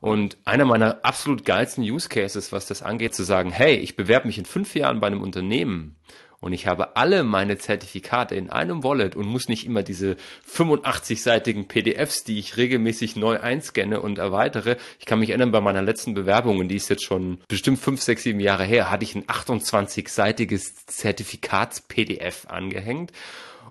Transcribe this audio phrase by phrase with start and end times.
[0.00, 4.26] Und einer meiner absolut geilsten Use Cases, was das angeht, zu sagen, hey, ich bewerbe
[4.26, 5.96] mich in fünf Jahren bei einem Unternehmen
[6.40, 10.16] und ich habe alle meine Zertifikate in einem Wallet und muss nicht immer diese
[10.50, 14.78] 85-seitigen PDFs, die ich regelmäßig neu einscanne und erweitere.
[14.98, 18.00] Ich kann mich erinnern, bei meiner letzten Bewerbung, und die ist jetzt schon bestimmt fünf,
[18.00, 23.12] sechs, sieben Jahre her, hatte ich ein 28-seitiges Zertifikats-PDF angehängt.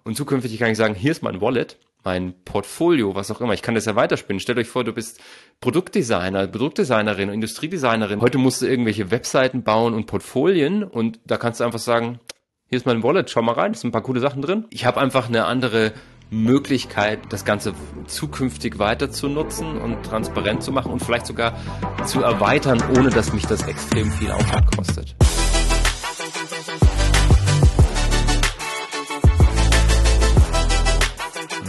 [0.04, 3.54] Und zukünftig kann ich sagen, hier ist mein Wallet mein Portfolio, was auch immer.
[3.54, 4.40] Ich kann das ja weiterspinnen.
[4.40, 5.20] Stellt euch vor, du bist
[5.60, 8.22] Produktdesigner, Produktdesignerin, Industriedesignerin.
[8.22, 12.20] Heute musst du irgendwelche Webseiten bauen und Portfolien und da kannst du einfach sagen,
[12.68, 14.66] hier ist mein Wallet, schau mal rein, da sind ein paar coole Sachen drin.
[14.70, 15.94] Ich habe einfach eine andere
[16.30, 17.74] Möglichkeit, das Ganze
[18.06, 21.58] zukünftig weiter zu nutzen und transparent zu machen und vielleicht sogar
[22.06, 25.16] zu erweitern, ohne dass mich das extrem viel Aufwand kostet.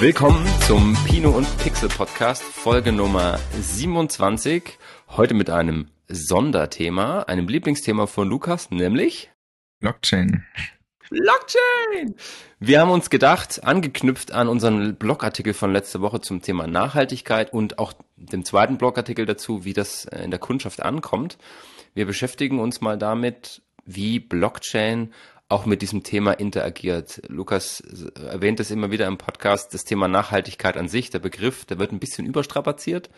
[0.00, 4.78] Willkommen zum Pino und Pixel Podcast, Folge Nummer 27.
[5.10, 9.30] Heute mit einem Sonderthema, einem Lieblingsthema von Lukas, nämlich
[9.80, 10.46] Blockchain.
[11.10, 12.14] Blockchain!
[12.58, 17.78] Wir haben uns gedacht, angeknüpft an unseren Blogartikel von letzter Woche zum Thema Nachhaltigkeit und
[17.78, 21.36] auch dem zweiten Blogartikel dazu, wie das in der Kundschaft ankommt.
[21.92, 25.12] Wir beschäftigen uns mal damit, wie Blockchain
[25.50, 27.22] auch mit diesem Thema interagiert.
[27.28, 27.80] Lukas
[28.14, 31.92] erwähnt es immer wieder im Podcast, das Thema Nachhaltigkeit an sich, der Begriff, der wird
[31.92, 33.10] ein bisschen überstrapaziert.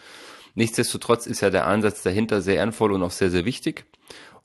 [0.54, 3.84] Nichtsdestotrotz ist ja der Ansatz dahinter sehr ehrenvoll und auch sehr, sehr wichtig.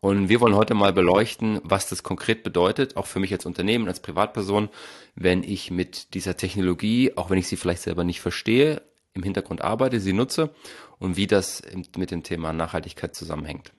[0.02, 3.88] Und wir wollen heute mal beleuchten, was das konkret bedeutet, auch für mich als Unternehmen,
[3.88, 4.70] als Privatperson,
[5.16, 8.82] wenn ich mit dieser Technologie, auch wenn ich sie vielleicht selber nicht verstehe,
[9.14, 10.54] im Hintergrund arbeite, sie nutze
[11.00, 11.64] und wie das
[11.96, 13.72] mit dem Thema Nachhaltigkeit zusammenhängt.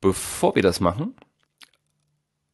[0.00, 1.16] Bevor wir das machen,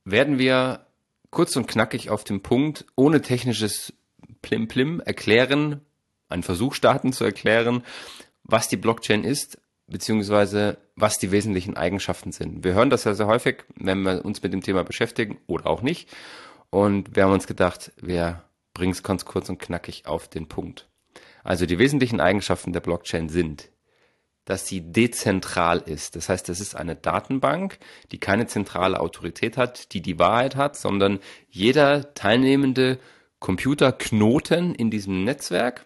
[0.07, 0.87] werden wir
[1.31, 3.93] kurz und knackig auf den Punkt, ohne technisches
[4.41, 5.83] Plim-Plim erklären,
[6.29, 7.83] einen Versuch starten zu erklären,
[8.43, 12.65] was die Blockchain ist, beziehungsweise was die wesentlichen Eigenschaften sind.
[12.65, 15.83] Wir hören das ja sehr häufig, wenn wir uns mit dem Thema beschäftigen oder auch
[15.83, 16.09] nicht.
[16.71, 18.44] Und wir haben uns gedacht, wir
[18.75, 20.88] bringen es ganz kurz und knackig auf den Punkt.
[21.43, 23.71] Also die wesentlichen Eigenschaften der Blockchain sind
[24.47, 26.17] dass sie dezentral ist.
[26.17, 27.79] Das heißt, es ist eine Datenbank,
[28.12, 31.19] die keine zentrale Autorität hat, die die Wahrheit hat, sondern
[31.51, 32.99] jeder teilnehmende
[33.41, 35.85] Computerknoten in diesem Netzwerk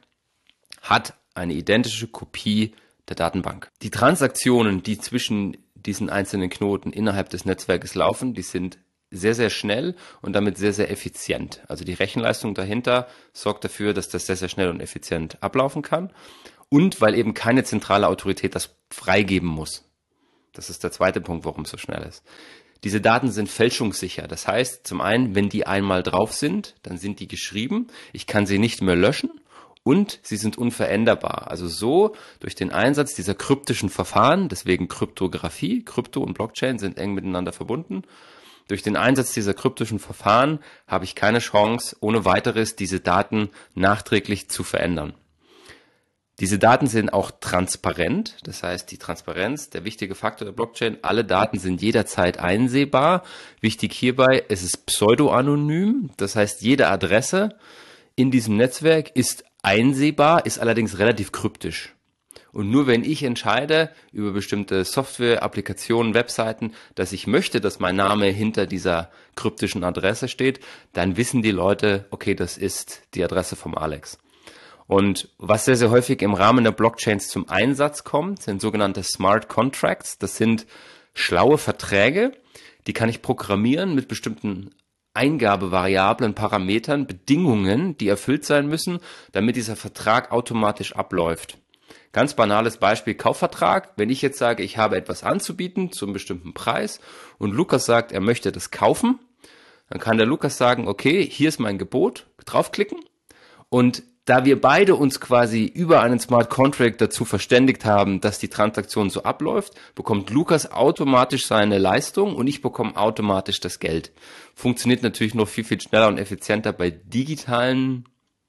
[0.82, 2.75] hat eine identische Kopie
[3.09, 3.70] der Datenbank.
[3.82, 8.78] Die Transaktionen, die zwischen diesen einzelnen Knoten innerhalb des Netzwerkes laufen, die sind
[9.10, 11.62] sehr, sehr schnell und damit sehr, sehr effizient.
[11.66, 16.12] Also die Rechenleistung dahinter sorgt dafür, dass das sehr, sehr schnell und effizient ablaufen kann
[16.70, 19.84] und weil eben keine zentrale Autorität das freigeben muss.
[20.54, 22.25] Das ist der zweite Punkt, warum es so schnell ist.
[22.82, 24.26] Diese Daten sind fälschungssicher.
[24.26, 27.88] Das heißt, zum einen, wenn die einmal drauf sind, dann sind die geschrieben.
[28.14, 29.31] Ich kann sie nicht mehr löschen
[29.82, 31.50] und sie sind unveränderbar.
[31.50, 37.12] Also so durch den Einsatz dieser kryptischen Verfahren, deswegen Kryptographie, Krypto und Blockchain sind eng
[37.12, 38.02] miteinander verbunden.
[38.69, 44.48] Durch den Einsatz dieser kryptischen Verfahren habe ich keine Chance, ohne weiteres diese Daten nachträglich
[44.48, 45.14] zu verändern.
[46.40, 51.22] Diese Daten sind auch transparent, das heißt die Transparenz, der wichtige Faktor der Blockchain, alle
[51.22, 53.24] Daten sind jederzeit einsehbar.
[53.60, 57.50] Wichtig hierbei, es ist pseudo-anonym, das heißt jede Adresse
[58.16, 61.94] in diesem Netzwerk ist einsehbar, ist allerdings relativ kryptisch.
[62.52, 67.96] Und nur wenn ich entscheide über bestimmte Software, Applikationen, Webseiten, dass ich möchte, dass mein
[67.96, 70.60] Name hinter dieser kryptischen Adresse steht,
[70.92, 74.18] dann wissen die Leute, okay, das ist die Adresse vom Alex.
[74.90, 79.48] Und was sehr, sehr häufig im Rahmen der Blockchains zum Einsatz kommt, sind sogenannte Smart
[79.48, 80.18] Contracts.
[80.18, 80.66] Das sind
[81.14, 82.32] schlaue Verträge,
[82.88, 84.74] die kann ich programmieren mit bestimmten
[85.14, 88.98] Eingabevariablen, Parametern, Bedingungen, die erfüllt sein müssen,
[89.30, 91.58] damit dieser Vertrag automatisch abläuft.
[92.10, 93.92] Ganz banales Beispiel Kaufvertrag.
[93.94, 96.98] Wenn ich jetzt sage, ich habe etwas anzubieten zu einem bestimmten Preis
[97.38, 99.20] und Lukas sagt, er möchte das kaufen,
[99.88, 102.98] dann kann der Lukas sagen, okay, hier ist mein Gebot, draufklicken
[103.68, 108.46] und da wir beide uns quasi über einen Smart Contract dazu verständigt haben, dass die
[108.46, 114.12] Transaktion so abläuft, bekommt Lukas automatisch seine Leistung und ich bekomme automatisch das Geld.
[114.55, 118.05] Funktioniert natürlich noch viel, viel schneller und effizienter bei digitalen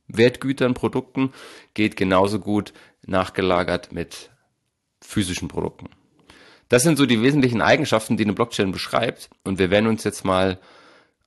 [0.07, 1.33] Wertgütern, Produkten,
[1.73, 2.73] geht genauso gut
[3.07, 4.29] nachgelagert mit
[5.01, 5.89] physischen Produkten.
[6.69, 10.25] Das sind so die wesentlichen Eigenschaften, die eine Blockchain beschreibt und wir werden uns jetzt
[10.25, 10.59] mal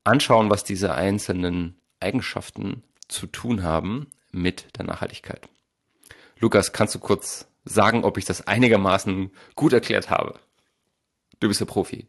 [0.05, 5.49] anschauen, was diese einzelnen Eigenschaften zu tun haben mit der Nachhaltigkeit.
[6.39, 10.39] Lukas, kannst du kurz sagen, ob ich das einigermaßen gut erklärt habe?
[11.41, 12.07] Du bist der Profi.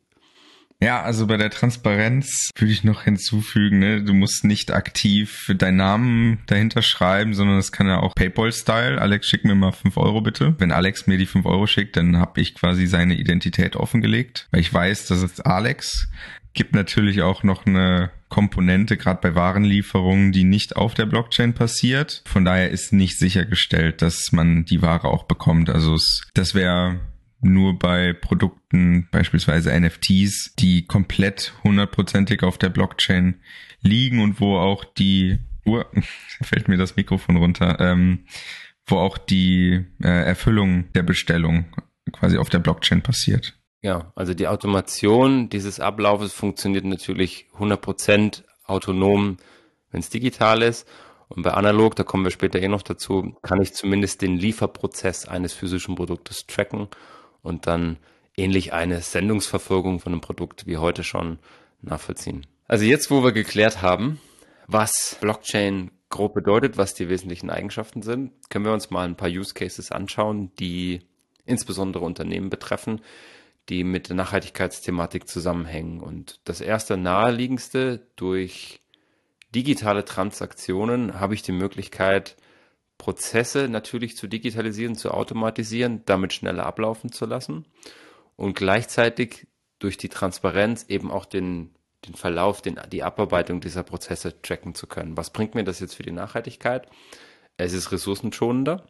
[0.82, 5.78] Ja, also bei der Transparenz würde ich noch hinzufügen, ne, du musst nicht aktiv deinen
[5.78, 9.00] Namen dahinter schreiben, sondern das kann ja auch PayPal-Style.
[9.00, 10.54] Alex, schick mir mal fünf Euro bitte.
[10.58, 14.60] Wenn Alex mir die fünf Euro schickt, dann habe ich quasi seine Identität offengelegt, weil
[14.60, 16.10] ich weiß, das ist Alex.
[16.56, 22.24] Gibt natürlich auch noch eine Komponente, gerade bei Warenlieferungen, die nicht auf der Blockchain passiert.
[22.26, 25.70] Von daher ist nicht sichergestellt, dass man die Ware auch bekommt.
[25.70, 27.02] Also es, das wäre
[27.42, 33.36] nur bei Produkten, beispielsweise NFTs, die komplett hundertprozentig auf der Blockchain
[33.82, 35.84] liegen und wo auch die, uh,
[36.42, 38.26] fällt mir das Mikrofon runter, ähm,
[38.88, 41.66] wo auch die äh, Erfüllung der Bestellung
[42.12, 43.58] quasi auf der Blockchain passiert.
[43.86, 49.38] Ja, also die Automation dieses Ablaufes funktioniert natürlich 100% autonom,
[49.92, 50.88] wenn es digital ist.
[51.28, 55.28] Und bei analog, da kommen wir später eh noch dazu, kann ich zumindest den Lieferprozess
[55.28, 56.88] eines physischen Produktes tracken
[57.44, 57.98] und dann
[58.36, 61.38] ähnlich eine Sendungsverfolgung von einem Produkt wie heute schon
[61.84, 62.48] nachvollziehen.
[62.68, 64.20] Also jetzt, wo wir geklärt haben,
[64.66, 69.30] was Blockchain grob bedeutet, was die wesentlichen Eigenschaften sind, können wir uns mal ein paar
[69.30, 71.02] Use Cases anschauen, die
[71.46, 73.02] insbesondere Unternehmen betreffen,
[73.70, 76.02] die mit der Nachhaltigkeitsthematik zusammenhängen.
[76.02, 78.82] Und das erste naheliegendste, durch
[79.54, 82.36] digitale Transaktionen habe ich die Möglichkeit,
[82.98, 87.66] Prozesse natürlich zu digitalisieren, zu automatisieren, damit schneller ablaufen zu lassen
[88.36, 89.48] und gleichzeitig
[89.80, 91.76] durch die Transparenz eben auch den,
[92.08, 95.18] den Verlauf, den, die Abarbeitung dieser Prozesse tracken zu können.
[95.18, 96.88] Was bringt mir das jetzt für die Nachhaltigkeit?
[97.58, 98.88] Es ist ressourcenschonender.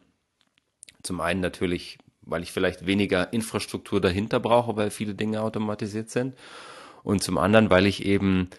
[1.02, 6.34] Zum einen natürlich, weil ich vielleicht weniger Infrastruktur dahinter brauche, weil viele Dinge automatisiert sind.
[7.02, 8.50] Und zum anderen, weil ich eben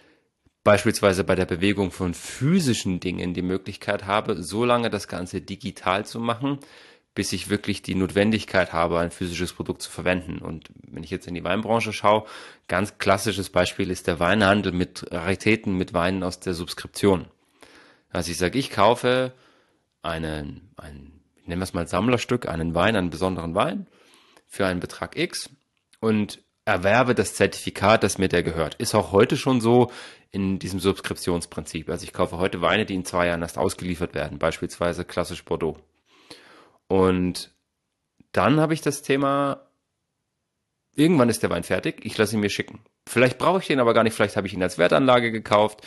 [0.64, 6.06] beispielsweise bei der Bewegung von physischen Dingen die Möglichkeit habe, so lange das Ganze digital
[6.06, 6.60] zu machen,
[7.14, 10.38] bis ich wirklich die Notwendigkeit habe, ein physisches Produkt zu verwenden.
[10.38, 12.26] Und wenn ich jetzt in die Weinbranche schaue,
[12.68, 17.26] ganz klassisches Beispiel ist der Weinhandel mit Raritäten, mit Weinen aus der Subskription.
[18.12, 19.34] Also ich sage, ich kaufe
[20.02, 21.17] einen, ein,
[21.48, 23.88] nennen wir es mal Sammlerstück, einen Wein, einen besonderen Wein
[24.46, 25.50] für einen Betrag X
[26.00, 28.76] und erwerbe das Zertifikat, das mir der gehört.
[28.76, 29.92] Ist auch heute schon so
[30.32, 31.90] in diesem Subskriptionsprinzip.
[31.90, 35.80] Also ich kaufe heute Weine, die in zwei Jahren erst ausgeliefert werden, beispielsweise klassisch Bordeaux.
[36.88, 37.52] Und
[38.34, 39.68] dann habe ich das Thema,
[40.96, 42.80] irgendwann ist der Wein fertig, ich lasse ihn mir schicken.
[43.08, 45.86] Vielleicht brauche ich den aber gar nicht, vielleicht habe ich ihn als Wertanlage gekauft.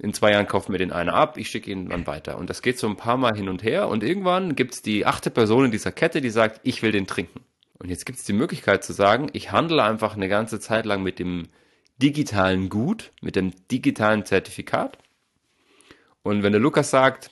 [0.00, 2.38] In zwei Jahren kaufen wir den einer ab, ich schicke ihn dann weiter.
[2.38, 3.88] Und das geht so ein paar Mal hin und her.
[3.88, 7.08] Und irgendwann gibt es die achte Person in dieser Kette, die sagt, ich will den
[7.08, 7.40] trinken.
[7.80, 11.02] Und jetzt gibt es die Möglichkeit zu sagen, ich handle einfach eine ganze Zeit lang
[11.02, 11.48] mit dem
[11.96, 14.98] digitalen Gut, mit dem digitalen Zertifikat.
[16.22, 17.30] Und wenn der Lukas sagt,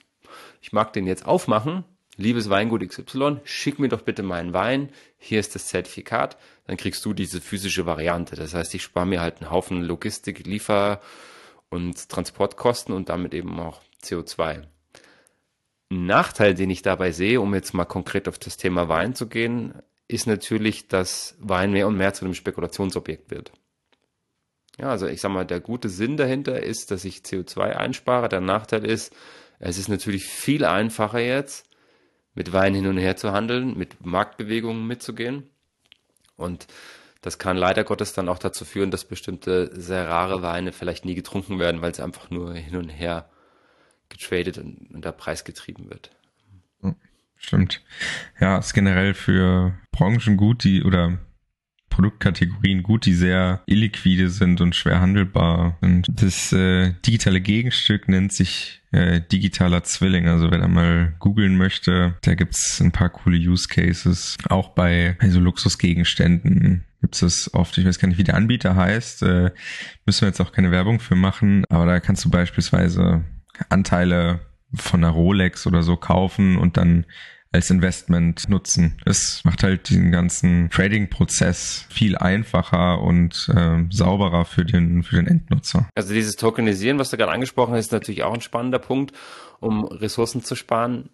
[0.61, 1.85] ich mag den jetzt aufmachen,
[2.17, 6.37] liebes Weingut XY, schick mir doch bitte meinen Wein, hier ist das Zertifikat,
[6.67, 8.35] dann kriegst du diese physische Variante.
[8.35, 11.01] Das heißt, ich spare mir halt einen Haufen Logistik, Liefer-
[11.71, 14.65] und Transportkosten und damit eben auch CO2.
[15.91, 19.29] Ein Nachteil, den ich dabei sehe, um jetzt mal konkret auf das Thema Wein zu
[19.29, 19.75] gehen,
[20.09, 23.53] ist natürlich, dass Wein mehr und mehr zu einem Spekulationsobjekt wird.
[24.79, 28.29] Ja, also ich sag mal, der gute Sinn dahinter ist, dass ich CO2 einspare.
[28.29, 29.15] Der Nachteil ist,
[29.59, 31.69] es ist natürlich viel einfacher jetzt,
[32.35, 35.49] mit Wein hin und her zu handeln, mit Marktbewegungen mitzugehen.
[36.37, 36.67] Und
[37.21, 41.15] das kann leider Gottes dann auch dazu führen, dass bestimmte sehr rare Weine vielleicht nie
[41.15, 43.29] getrunken werden, weil sie einfach nur hin und her
[44.09, 46.11] getradet und, und der Preis getrieben wird.
[47.39, 47.83] Stimmt.
[48.41, 51.19] Ja, ist generell für Branchen gut, die oder
[51.97, 55.79] Produktkategorien gut, die sehr illiquide sind und schwer handelbar.
[55.81, 60.29] Und das äh, digitale Gegenstück nennt sich äh, digitaler Zwilling.
[60.29, 64.37] Also wenn er mal googeln möchte, da gibt's ein paar coole Use Cases.
[64.51, 67.79] Auch bei, bei so Luxusgegenständen gibt's das oft.
[67.79, 69.23] Ich weiß gar nicht, wie der Anbieter heißt.
[69.23, 69.53] Äh,
[70.05, 71.65] müssen wir jetzt auch keine Werbung für machen.
[71.71, 73.25] Aber da kannst du beispielsweise
[73.71, 74.41] Anteile
[74.75, 77.07] von einer Rolex oder so kaufen und dann
[77.57, 78.99] als Investment nutzen.
[79.07, 85.27] Es macht halt diesen ganzen Trading-Prozess viel einfacher und äh, sauberer für den, für den
[85.27, 85.89] Endnutzer.
[85.95, 89.15] Also dieses Tokenisieren, was du gerade angesprochen hast, ist natürlich auch ein spannender Punkt,
[89.59, 91.09] um Ressourcen zu sparen.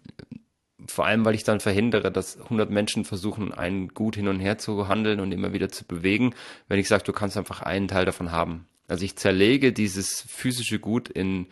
[0.85, 4.57] Vor allem, weil ich dann verhindere, dass 100 Menschen versuchen, ein Gut hin und her
[4.57, 6.35] zu handeln und immer wieder zu bewegen,
[6.67, 8.67] wenn ich sage, du kannst einfach einen Teil davon haben.
[8.89, 11.47] Also ich zerlege dieses physische Gut in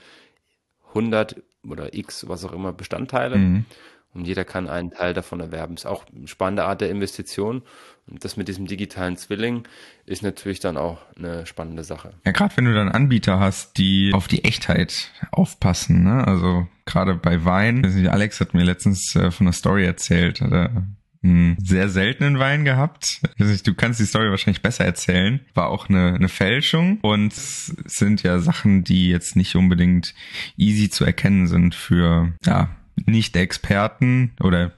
[0.90, 3.38] 100 oder x, was auch immer, Bestandteile.
[3.38, 3.66] Mhm
[4.14, 5.76] und jeder kann einen Teil davon erwerben.
[5.76, 7.62] Ist auch eine spannende Art der Investition.
[8.08, 9.64] Und das mit diesem digitalen Zwilling
[10.06, 12.14] ist natürlich dann auch eine spannende Sache.
[12.26, 16.28] Ja, gerade wenn du dann Anbieter hast, die auf die Echtheit aufpassen, ne?
[16.28, 20.88] Also gerade bei Wein, Alex hat mir letztens äh, von einer Story erzählt, hat er
[21.24, 23.22] einen sehr seltenen Wein gehabt.
[23.38, 25.40] Du kannst die Story wahrscheinlich besser erzählen.
[25.54, 30.16] War auch eine, eine Fälschung und sind ja Sachen, die jetzt nicht unbedingt
[30.58, 34.74] easy zu erkennen sind für ja, Nicht-Experten oder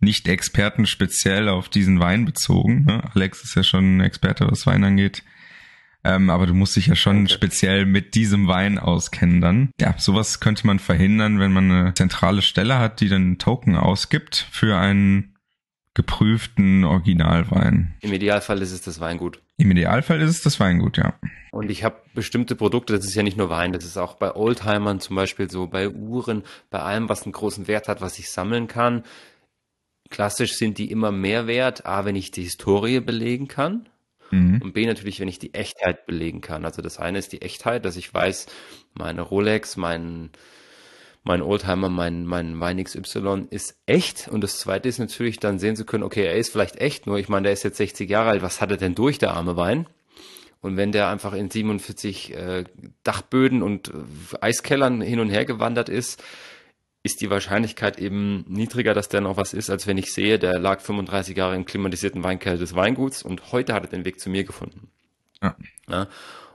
[0.00, 2.84] Nicht-Experten speziell auf diesen Wein bezogen.
[2.84, 3.02] Ne?
[3.14, 5.22] Alex ist ja schon ein Experte, was Wein angeht.
[6.06, 7.32] Ähm, aber du musst dich ja schon okay.
[7.32, 9.70] speziell mit diesem Wein auskennen dann.
[9.80, 14.46] Ja, sowas könnte man verhindern, wenn man eine zentrale Stelle hat, die dann Token ausgibt
[14.50, 15.34] für einen
[15.94, 17.94] geprüften Originalwein.
[18.00, 19.40] Im Idealfall ist es das Weingut.
[19.56, 21.14] Im Idealfall ist es das Weingut, ja.
[21.52, 24.34] Und ich habe bestimmte Produkte, das ist ja nicht nur Wein, das ist auch bei
[24.34, 28.30] Oldtimern zum Beispiel so, bei Uhren, bei allem, was einen großen Wert hat, was ich
[28.30, 29.04] sammeln kann.
[30.10, 33.88] Klassisch sind die immer mehr wert, A, wenn ich die Historie belegen kann
[34.34, 34.60] Mhm.
[34.62, 36.64] Und B natürlich, wenn ich die Echtheit belegen kann.
[36.64, 38.46] Also das eine ist die Echtheit, dass ich weiß,
[38.94, 40.30] meine Rolex, mein,
[41.24, 44.28] mein Oldtimer, mein, mein Wein XY ist echt.
[44.28, 47.18] Und das zweite ist natürlich dann sehen zu können, okay, er ist vielleicht echt, nur
[47.18, 49.56] ich meine, der ist jetzt 60 Jahre alt, was hat er denn durch, der arme
[49.56, 49.86] Wein?
[50.60, 52.64] Und wenn der einfach in 47 äh,
[53.02, 53.92] Dachböden und äh,
[54.40, 56.22] Eiskellern hin und her gewandert ist,
[57.02, 60.58] ist die Wahrscheinlichkeit eben niedriger, dass der noch was ist, als wenn ich sehe, der
[60.58, 64.30] lag 35 Jahre im klimatisierten Weinkeller des Weinguts und heute hat er den Weg zu
[64.30, 64.88] mir gefunden.
[65.42, 65.56] Ja.
[65.88, 66.08] ja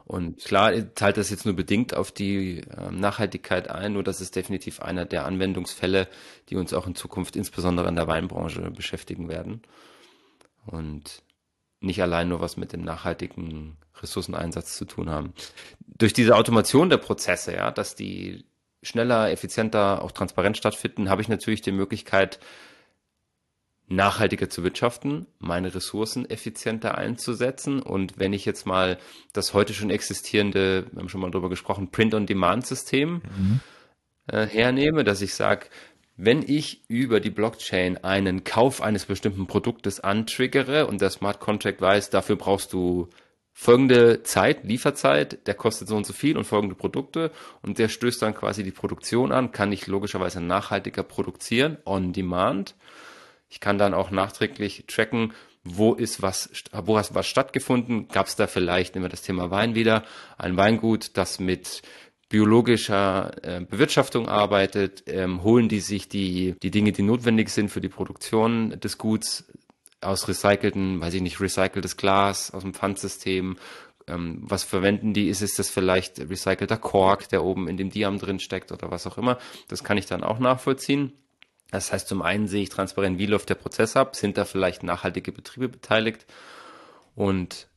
[0.10, 4.36] und klar zahlt das jetzt nur bedingt auf die äh, Nachhaltigkeit ein, nur das ist
[4.36, 6.08] definitiv einer der Anwendungsfälle,
[6.50, 9.62] die uns auch in Zukunft insbesondere in der Weinbranche beschäftigen werden.
[10.66, 11.22] Und
[11.80, 15.32] nicht allein nur was mit dem nachhaltigen Ressourceneinsatz zu tun haben.
[15.86, 18.46] Durch diese Automation der Prozesse, ja, dass die
[18.82, 22.40] schneller, effizienter, auch transparent stattfinden, habe ich natürlich die Möglichkeit,
[23.90, 27.82] nachhaltiger zu wirtschaften, meine Ressourcen effizienter einzusetzen.
[27.82, 28.98] Und wenn ich jetzt mal
[29.34, 33.60] das heute schon existierende, wir haben schon mal drüber gesprochen, Print-on-Demand-System mhm.
[34.28, 35.68] äh, hernehme, dass ich sage,
[36.16, 41.82] wenn ich über die Blockchain einen Kauf eines bestimmten Produktes antriggere und der Smart Contract
[41.82, 43.10] weiß, dafür brauchst du
[43.54, 47.32] folgende Zeit, Lieferzeit, der kostet so und so viel und folgende Produkte
[47.62, 52.76] und der stößt dann quasi die Produktion an, kann ich logischerweise nachhaltiger produzieren, on demand.
[53.50, 58.08] Ich kann dann auch nachträglich tracken, wo ist was, wo hat was stattgefunden?
[58.08, 60.04] Gab es da vielleicht, nehmen wir das Thema Wein wieder,
[60.38, 61.82] ein Weingut, das mit
[62.30, 67.82] biologischer äh, Bewirtschaftung arbeitet, ähm, holen die sich die, die Dinge, die notwendig sind für
[67.82, 69.52] die Produktion des Guts
[70.02, 73.58] aus recycelten, weiß ich nicht, recyceltes Glas aus dem Pfandsystem.
[74.08, 75.28] Ähm, was verwenden die?
[75.28, 79.08] Ist es das vielleicht recycelter Kork, der oben in dem Diam drin steckt oder was
[79.08, 79.40] auch immer?
[79.68, 81.14] Das kann ich dann auch nachvollziehen.
[81.72, 84.84] Das heißt, zum einen sehe ich transparent, wie läuft der Prozess ab, sind da vielleicht
[84.84, 86.26] nachhaltige Betriebe beteiligt?
[87.16, 87.68] Und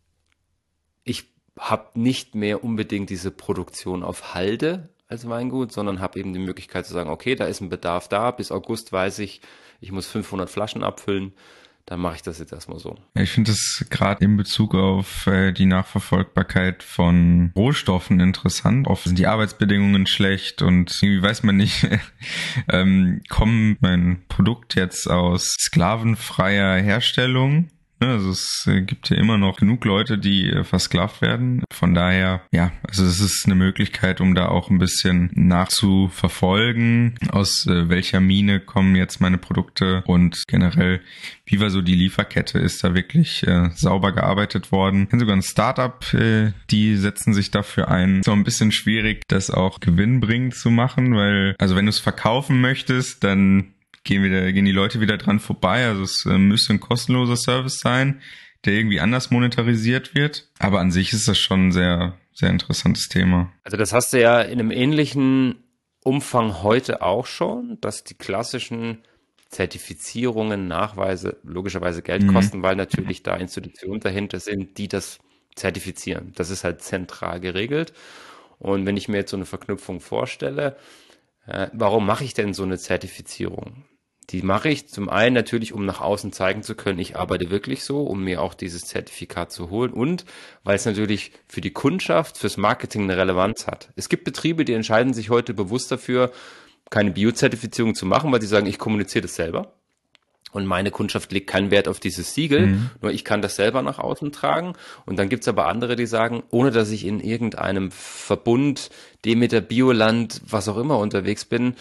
[1.04, 1.24] ich
[1.58, 6.86] habe nicht mehr unbedingt diese Produktion auf Halde als Weingut, sondern habe eben die Möglichkeit
[6.86, 9.42] zu sagen, okay, da ist ein Bedarf da, bis August weiß ich,
[9.80, 11.34] ich muss 500 Flaschen abfüllen
[11.86, 12.96] dann mache ich das jetzt erstmal so.
[13.14, 18.86] Ich finde es gerade in Bezug auf äh, die Nachverfolgbarkeit von Rohstoffen interessant.
[18.86, 21.88] Oft sind die Arbeitsbedingungen schlecht und irgendwie weiß man nicht,
[22.68, 27.68] ähm, kommt mein Produkt jetzt aus sklavenfreier Herstellung
[28.08, 31.62] also es äh, gibt ja immer noch genug Leute, die äh, versklavt werden.
[31.72, 37.66] Von daher, ja, also es ist eine Möglichkeit, um da auch ein bisschen nachzuverfolgen, aus
[37.66, 41.00] äh, welcher Mine kommen jetzt meine Produkte und generell,
[41.44, 42.58] wie war so die Lieferkette?
[42.58, 45.04] Ist da wirklich äh, sauber gearbeitet worden?
[45.04, 48.22] Ich kenne sogar ein Startup, äh, die setzen sich dafür ein.
[48.22, 52.60] So ein bisschen schwierig, das auch gewinnbringend zu machen, weil, also wenn du es verkaufen
[52.60, 55.86] möchtest, dann gehen wieder, gehen die Leute wieder dran vorbei.
[55.86, 58.20] Also es äh, müsste ein kostenloser Service sein,
[58.64, 60.50] der irgendwie anders monetarisiert wird.
[60.58, 63.52] Aber an sich ist das schon ein sehr, sehr interessantes Thema.
[63.64, 65.56] Also das hast du ja in einem ähnlichen
[66.04, 68.98] Umfang heute auch schon, dass die klassischen
[69.48, 72.32] Zertifizierungen, Nachweise logischerweise Geld mhm.
[72.32, 75.18] kosten, weil natürlich da Institutionen dahinter sind, die das
[75.54, 76.32] zertifizieren.
[76.34, 77.92] Das ist halt zentral geregelt.
[78.58, 80.76] Und wenn ich mir jetzt so eine Verknüpfung vorstelle,
[81.46, 83.84] äh, warum mache ich denn so eine Zertifizierung?
[84.30, 87.84] Die mache ich zum einen natürlich, um nach außen zeigen zu können, ich arbeite wirklich
[87.84, 90.24] so, um mir auch dieses Zertifikat zu holen und
[90.62, 93.90] weil es natürlich für die Kundschaft, fürs Marketing eine Relevanz hat.
[93.96, 96.30] Es gibt Betriebe, die entscheiden sich heute bewusst dafür,
[96.88, 99.74] keine Biozertifizierung zu machen, weil sie sagen, ich kommuniziere das selber.
[100.52, 102.90] Und meine Kundschaft legt keinen Wert auf dieses Siegel, mhm.
[103.00, 104.74] nur ich kann das selber nach außen tragen.
[105.06, 108.90] Und dann gibt's aber andere, die sagen, ohne dass ich in irgendeinem Verbund,
[109.24, 111.74] Demeter, Bioland, was auch immer unterwegs bin,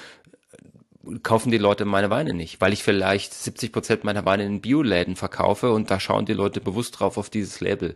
[1.24, 5.16] kaufen die Leute meine Weine nicht, weil ich vielleicht 70 Prozent meiner Weine in Bioläden
[5.16, 7.96] verkaufe und da schauen die Leute bewusst drauf auf dieses Label.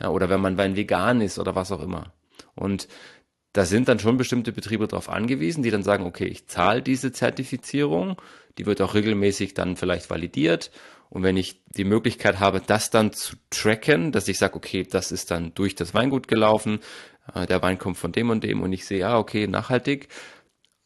[0.00, 2.12] Ja, oder wenn mein Wein vegan ist oder was auch immer.
[2.54, 2.88] Und
[3.52, 7.12] da sind dann schon bestimmte Betriebe darauf angewiesen, die dann sagen, okay, ich zahle diese
[7.12, 8.20] Zertifizierung,
[8.58, 10.70] die wird auch regelmäßig dann vielleicht validiert.
[11.10, 15.12] Und wenn ich die Möglichkeit habe, das dann zu tracken, dass ich sage, okay, das
[15.12, 16.80] ist dann durch das Weingut gelaufen,
[17.34, 20.08] äh, der Wein kommt von dem und dem und ich sehe, ja, okay, nachhaltig,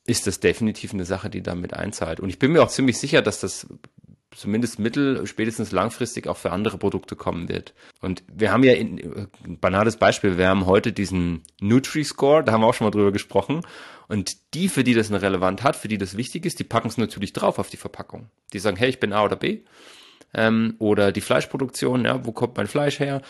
[0.06, 2.20] ist das definitiv eine Sache, die damit einzahlt.
[2.20, 3.66] Und ich bin mir auch ziemlich sicher, dass das
[4.36, 7.74] zumindest mittel, spätestens langfristig auch für andere Produkte kommen wird.
[8.00, 12.60] Und wir haben ja in, ein banales Beispiel, wir haben heute diesen Nutri-Score, da haben
[12.60, 13.62] wir auch schon mal drüber gesprochen.
[14.08, 16.88] Und die, für die das eine Relevant hat, für die das wichtig ist, die packen
[16.88, 18.28] es natürlich drauf auf die Verpackung.
[18.52, 19.60] Die sagen, hey, ich bin A oder B.
[20.34, 23.22] Ähm, oder die Fleischproduktion, ja, wo kommt mein Fleisch her?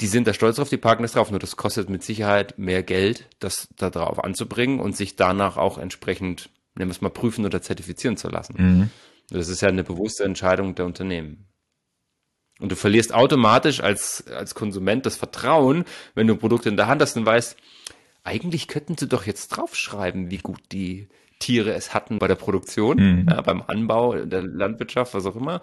[0.00, 2.82] Die sind da stolz drauf, die packen es drauf, nur das kostet mit Sicherheit mehr
[2.82, 7.44] Geld, das da drauf anzubringen und sich danach auch entsprechend, nennen wir es mal, prüfen
[7.44, 8.54] oder zertifizieren zu lassen.
[8.58, 8.90] Mhm.
[9.30, 11.46] Das ist ja eine bewusste Entscheidung der Unternehmen.
[12.58, 15.84] Und du verlierst automatisch als, als Konsument das Vertrauen,
[16.14, 17.56] wenn du ein Produkt in der Hand hast und weißt,
[18.24, 22.96] eigentlich könnten sie doch jetzt draufschreiben, wie gut die Tiere es hatten bei der Produktion,
[22.96, 23.28] mhm.
[23.28, 25.60] ja, beim Anbau, der Landwirtschaft, was auch immer.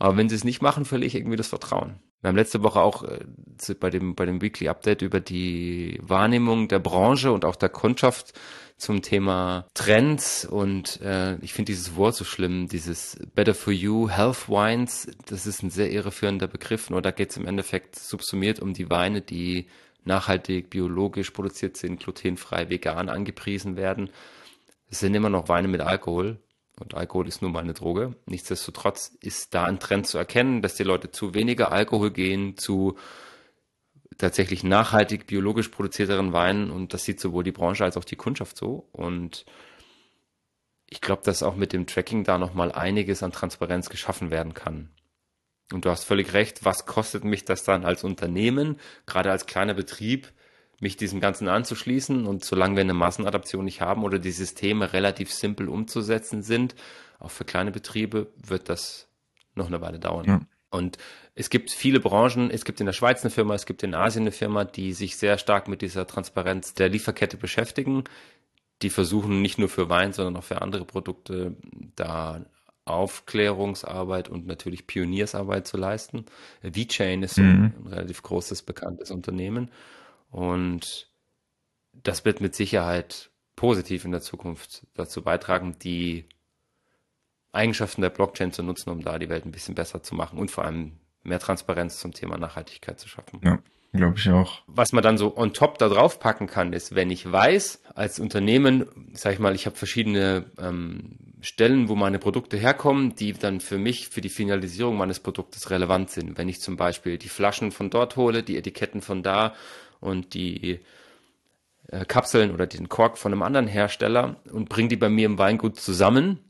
[0.00, 2.00] Aber wenn sie es nicht machen, verliere ich irgendwie das Vertrauen.
[2.22, 3.20] Wir haben letzte Woche auch äh,
[3.78, 8.32] bei dem, bei dem Weekly Update über die Wahrnehmung der Branche und auch der Kundschaft
[8.78, 14.08] zum Thema Trends und äh, ich finde dieses Wort so schlimm, dieses Better for You,
[14.08, 18.58] Health Wines, das ist ein sehr irreführender Begriff, nur da geht es im Endeffekt subsumiert
[18.58, 19.66] um die Weine, die
[20.04, 24.08] nachhaltig, biologisch produziert sind, glutenfrei, vegan angepriesen werden.
[24.88, 26.38] Es sind immer noch Weine mit Alkohol
[26.80, 28.16] und Alkohol ist nun mal eine Droge.
[28.26, 32.96] Nichtsdestotrotz ist da ein Trend zu erkennen, dass die Leute zu weniger Alkohol gehen, zu
[34.18, 38.56] tatsächlich nachhaltig biologisch produzierteren Weinen und das sieht sowohl die Branche als auch die Kundschaft
[38.56, 39.46] so und
[40.90, 44.90] ich glaube, dass auch mit dem Tracking da nochmal einiges an Transparenz geschaffen werden kann.
[45.72, 49.74] Und du hast völlig recht, was kostet mich das dann als Unternehmen, gerade als kleiner
[49.74, 50.32] Betrieb,
[50.80, 55.32] mich diesem Ganzen anzuschließen und solange wir eine Massenadaption nicht haben oder die Systeme relativ
[55.32, 56.74] simpel umzusetzen sind,
[57.18, 59.06] auch für kleine Betriebe, wird das
[59.54, 60.24] noch eine Weile dauern.
[60.26, 60.40] Ja.
[60.70, 60.98] Und
[61.34, 64.22] es gibt viele Branchen, es gibt in der Schweiz eine Firma, es gibt in Asien
[64.22, 68.04] eine Firma, die sich sehr stark mit dieser Transparenz der Lieferkette beschäftigen.
[68.82, 71.56] Die versuchen nicht nur für Wein, sondern auch für andere Produkte
[71.96, 72.44] da
[72.84, 76.24] Aufklärungsarbeit und natürlich Pioniersarbeit zu leisten.
[76.62, 77.72] VChain ist mhm.
[77.76, 79.70] ein relativ großes, bekanntes Unternehmen.
[80.30, 81.10] Und
[81.92, 86.26] das wird mit Sicherheit positiv in der Zukunft dazu beitragen, die
[87.52, 90.50] Eigenschaften der Blockchain zu nutzen, um da die Welt ein bisschen besser zu machen und
[90.50, 93.40] vor allem mehr Transparenz zum Thema Nachhaltigkeit zu schaffen.
[93.44, 93.58] Ja.
[93.92, 94.62] Glaube ich auch.
[94.68, 98.20] Was man dann so on top da drauf packen kann, ist, wenn ich weiß, als
[98.20, 103.58] Unternehmen, sag ich mal, ich habe verschiedene ähm, Stellen, wo meine Produkte herkommen, die dann
[103.58, 106.38] für mich, für die Finalisierung meines Produktes relevant sind.
[106.38, 109.54] Wenn ich zum Beispiel die Flaschen von dort hole, die Etiketten von da
[110.00, 110.80] und die
[111.88, 115.38] äh, Kapseln oder den Kork von einem anderen Hersteller und bringe die bei mir im
[115.38, 116.40] Weingut zusammen,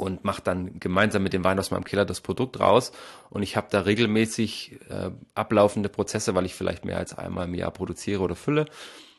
[0.00, 2.92] und mache dann gemeinsam mit dem Wein aus meinem Keller das Produkt raus.
[3.28, 7.54] Und ich habe da regelmäßig äh, ablaufende Prozesse, weil ich vielleicht mehr als einmal im
[7.54, 8.64] Jahr produziere oder fülle.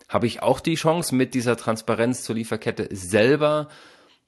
[0.09, 3.69] Habe ich auch die Chance, mit dieser Transparenz zur Lieferkette selber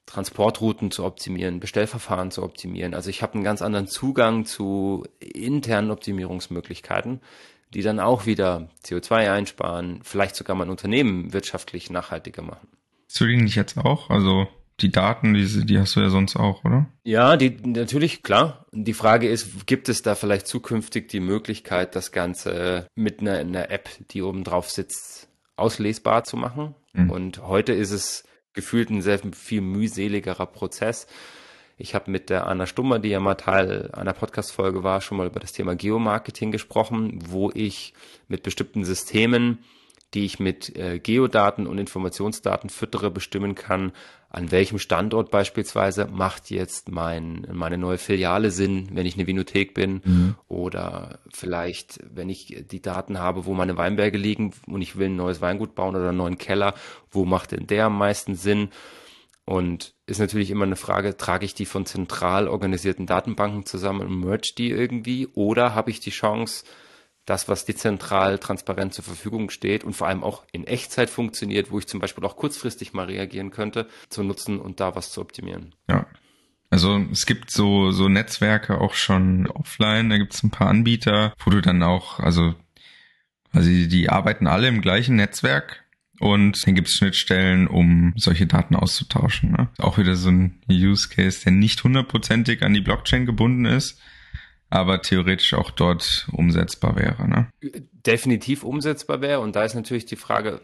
[0.06, 2.94] Transportrouten zu optimieren, Bestellverfahren zu optimieren.
[2.94, 7.20] Also ich habe einen ganz anderen Zugang zu internen Optimierungsmöglichkeiten,
[7.72, 12.68] die dann auch wieder CO2 einsparen, vielleicht sogar mein Unternehmen wirtschaftlich nachhaltiger machen.
[13.08, 14.48] Zu denen ich jetzt auch, also
[14.80, 16.86] die Daten, die, die hast du ja sonst auch, oder?
[17.04, 18.66] Ja, die natürlich, klar.
[18.72, 23.70] Die Frage ist, gibt es da vielleicht zukünftig die Möglichkeit, das Ganze mit einer, einer
[23.70, 26.74] App, die oben drauf sitzt, auslesbar zu machen?
[26.92, 27.10] Mhm.
[27.10, 31.06] Und heute ist es gefühlt ein sehr viel mühseligerer Prozess.
[31.76, 35.26] Ich habe mit der Anna Stummer, die ja mal Teil einer Podcast-Folge war, schon mal
[35.26, 37.94] über das Thema Geomarketing gesprochen, wo ich
[38.28, 39.58] mit bestimmten Systemen
[40.14, 43.92] die ich mit äh, Geodaten und Informationsdaten füttere, bestimmen kann,
[44.30, 49.74] an welchem Standort beispielsweise macht jetzt mein, meine neue Filiale Sinn, wenn ich eine Vinothek
[49.74, 50.34] bin mhm.
[50.48, 55.16] oder vielleicht, wenn ich die Daten habe, wo meine Weinberge liegen und ich will ein
[55.16, 56.74] neues Weingut bauen oder einen neuen Keller,
[57.10, 58.70] wo macht denn der am meisten Sinn?
[59.46, 64.20] Und ist natürlich immer eine Frage, trage ich die von zentral organisierten Datenbanken zusammen und
[64.20, 66.64] merge die irgendwie oder habe ich die Chance,
[67.26, 71.78] das, was dezentral transparent zur Verfügung steht und vor allem auch in Echtzeit funktioniert, wo
[71.78, 75.74] ich zum Beispiel auch kurzfristig mal reagieren könnte, zu nutzen und da was zu optimieren.
[75.88, 76.06] Ja.
[76.70, 81.34] Also es gibt so, so Netzwerke auch schon offline, da gibt es ein paar Anbieter,
[81.44, 82.54] wo du dann auch, also,
[83.52, 85.83] also die, die arbeiten alle im gleichen Netzwerk
[86.20, 89.52] und dann gibt es Schnittstellen, um solche Daten auszutauschen.
[89.52, 89.68] Ne?
[89.78, 94.00] Auch wieder so ein Use Case, der nicht hundertprozentig an die Blockchain gebunden ist,
[94.70, 97.28] aber theoretisch auch dort umsetzbar wäre.
[97.28, 97.48] Ne?
[98.06, 99.40] Definitiv umsetzbar wäre.
[99.40, 100.60] Und da ist natürlich die Frage,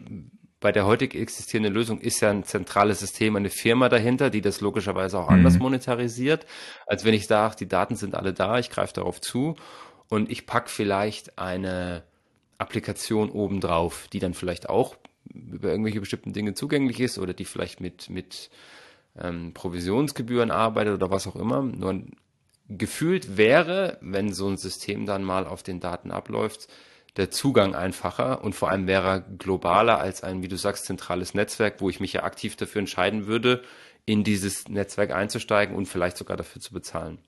[0.61, 4.61] bei der heutig existierenden Lösung ist ja ein zentrales System, eine Firma dahinter, die das
[4.61, 5.63] logischerweise auch anders mhm.
[5.63, 6.47] monetarisiert,
[6.87, 9.57] als wenn ich sage, die Daten sind alle da, ich greife darauf zu
[10.09, 12.05] und ich pack vielleicht eine
[12.59, 14.97] Applikation obendrauf, die dann vielleicht auch
[15.33, 18.51] über irgendwelche bestimmten Dinge zugänglich ist oder die vielleicht mit, mit
[19.19, 21.63] ähm, Provisionsgebühren arbeitet oder was auch immer.
[21.63, 22.03] Nur
[22.69, 26.69] gefühlt wäre, wenn so ein System dann mal auf den Daten abläuft,
[27.17, 31.35] der Zugang einfacher und vor allem wäre er globaler als ein, wie du sagst, zentrales
[31.35, 33.63] Netzwerk, wo ich mich ja aktiv dafür entscheiden würde,
[34.07, 37.19] in dieses Netzwerk einzusteigen und vielleicht sogar dafür zu bezahlen.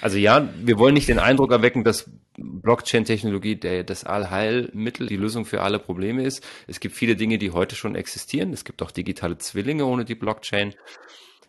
[0.00, 5.44] Also ja, wir wollen nicht den Eindruck erwecken, dass Blockchain-Technologie der, das Allheilmittel, die Lösung
[5.44, 6.46] für alle Probleme ist.
[6.66, 8.52] Es gibt viele Dinge, die heute schon existieren.
[8.52, 10.74] Es gibt auch digitale Zwillinge ohne die Blockchain.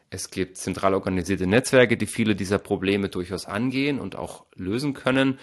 [0.09, 5.39] Es gibt zentral organisierte Netzwerke, die viele dieser Probleme durchaus angehen und auch lösen können.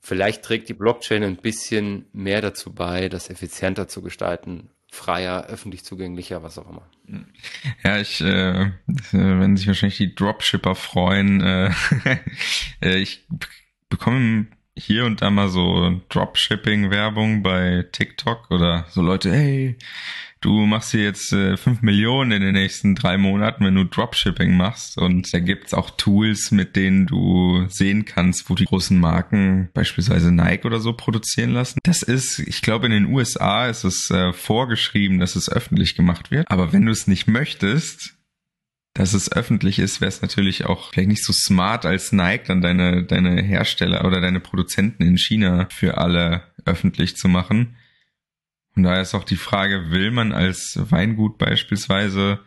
[0.00, 5.84] Vielleicht trägt die Blockchain ein bisschen mehr dazu bei, das effizienter zu gestalten, freier, öffentlich
[5.84, 6.88] zugänglicher, was auch immer.
[7.84, 8.70] Ja, ich, äh, äh
[9.12, 11.70] wenn sich wahrscheinlich die Dropshipper freuen, äh,
[12.82, 13.24] äh, ich
[13.92, 19.76] bekomme hier und da mal so Dropshipping-Werbung bei TikTok oder so Leute, hey,
[20.40, 24.56] du machst hier jetzt äh, 5 Millionen in den nächsten drei Monaten, wenn du Dropshipping
[24.56, 24.96] machst.
[24.96, 30.32] Und da gibt's auch Tools, mit denen du sehen kannst, wo die großen Marken, beispielsweise
[30.32, 31.78] Nike oder so, produzieren lassen.
[31.82, 36.30] Das ist, ich glaube, in den USA ist es äh, vorgeschrieben, dass es öffentlich gemacht
[36.30, 36.50] wird.
[36.50, 38.16] Aber wenn du es nicht möchtest,
[38.94, 42.60] dass es öffentlich ist, wäre es natürlich auch vielleicht nicht so smart als Nike dann
[42.60, 47.76] deine, deine Hersteller oder deine Produzenten in China für alle öffentlich zu machen.
[48.76, 52.40] Und daher ist auch die Frage, will man als Weingut beispielsweise,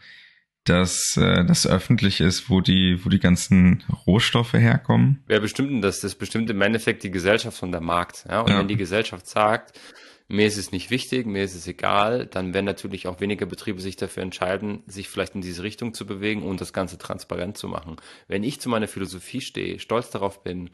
[0.65, 5.23] dass äh, das öffentlich ist, wo die, wo die ganzen Rohstoffe herkommen?
[5.27, 5.99] Wer bestimmt denn das?
[5.99, 8.25] Das bestimmt im Endeffekt die Gesellschaft von der Markt.
[8.27, 8.41] Ja?
[8.41, 8.59] Und ja.
[8.59, 9.79] wenn die Gesellschaft sagt,
[10.27, 13.79] mir ist es nicht wichtig, mir ist es egal, dann werden natürlich auch weniger Betriebe
[13.79, 17.67] sich dafür entscheiden, sich vielleicht in diese Richtung zu bewegen und das Ganze transparent zu
[17.67, 17.97] machen.
[18.27, 20.71] Wenn ich zu meiner Philosophie stehe, stolz darauf bin,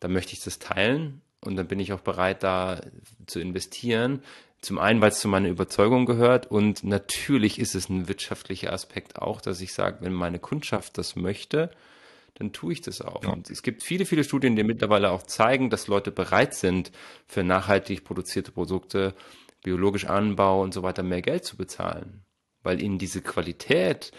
[0.00, 2.80] dann möchte ich das teilen und dann bin ich auch bereit, da
[3.26, 4.22] zu investieren.
[4.60, 9.20] Zum einen, weil es zu meiner Überzeugung gehört und natürlich ist es ein wirtschaftlicher Aspekt
[9.20, 11.70] auch, dass ich sage, wenn meine Kundschaft das möchte,
[12.38, 13.24] dann tue ich das auch.
[13.24, 13.30] Ja.
[13.30, 16.92] Und es gibt viele, viele Studien, die mittlerweile auch zeigen, dass Leute bereit sind,
[17.26, 19.14] für nachhaltig produzierte Produkte,
[19.62, 22.24] biologisch Anbau und so weiter mehr Geld zu bezahlen,
[22.62, 24.12] weil ihnen diese Qualität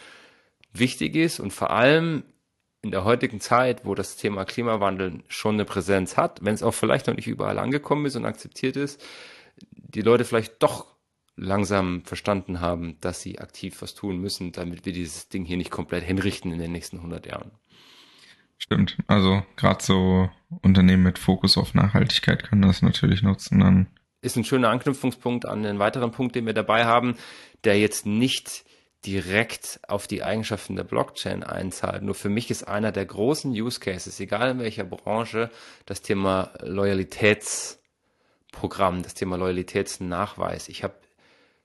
[0.73, 2.23] wichtig ist und vor allem
[2.81, 6.73] in der heutigen Zeit, wo das Thema Klimawandel schon eine Präsenz hat, wenn es auch
[6.73, 9.03] vielleicht noch nicht überall angekommen ist und akzeptiert ist,
[9.71, 10.87] die Leute vielleicht doch
[11.35, 15.71] langsam verstanden haben, dass sie aktiv was tun müssen, damit wir dieses Ding hier nicht
[15.71, 17.51] komplett hinrichten in den nächsten 100 Jahren.
[18.59, 18.97] Stimmt.
[19.07, 20.29] Also gerade so
[20.61, 23.59] Unternehmen mit Fokus auf Nachhaltigkeit können das natürlich nutzen.
[23.59, 23.87] Dann
[24.21, 27.15] ist ein schöner Anknüpfungspunkt an den weiteren Punkt, den wir dabei haben,
[27.63, 28.65] der jetzt nicht
[29.05, 32.03] direkt auf die Eigenschaften der Blockchain einzahlt.
[32.03, 35.49] Nur für mich ist einer der großen Use Cases, egal in welcher Branche,
[35.85, 40.67] das Thema Loyalitätsprogramm, das Thema Loyalitätsnachweis.
[40.67, 40.95] Ich habe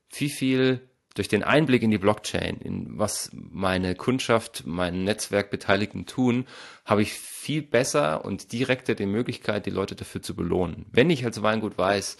[0.08, 6.46] viel, viel durch den Einblick in die Blockchain, in was meine Kundschaft, mein Netzwerkbeteiligten tun,
[6.84, 10.86] habe ich viel besser und direkter die Möglichkeit, die Leute dafür zu belohnen.
[10.90, 12.16] Wenn ich als Weingut weiß,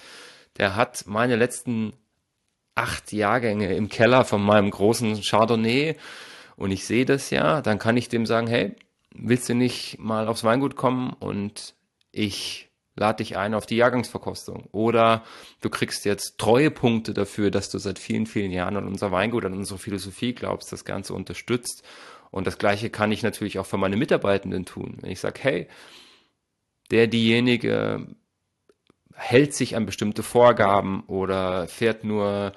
[0.58, 1.92] der hat meine letzten
[2.76, 5.96] acht Jahrgänge im Keller von meinem großen Chardonnay
[6.56, 8.76] und ich sehe das ja, dann kann ich dem sagen, hey,
[9.12, 11.74] willst du nicht mal aufs Weingut kommen und
[12.12, 14.68] ich lade dich ein auf die Jahrgangsverkostung.
[14.72, 15.24] Oder
[15.60, 19.54] du kriegst jetzt Treuepunkte dafür, dass du seit vielen, vielen Jahren an unser Weingut, an
[19.54, 21.82] unsere Philosophie glaubst, das Ganze unterstützt.
[22.30, 24.98] Und das Gleiche kann ich natürlich auch für meine Mitarbeitenden tun.
[25.00, 25.68] Wenn ich sage, hey,
[26.90, 28.06] der, diejenige
[29.14, 32.52] hält sich an bestimmte Vorgaben oder fährt nur